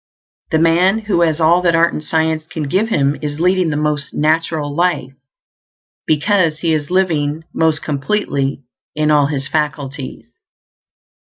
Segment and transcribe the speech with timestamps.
[0.49, 3.77] The man who has all that art and science can give him is leading the
[3.77, 5.13] most natural life,
[6.07, 8.63] because he is living most completely
[8.95, 10.25] in all his faculties.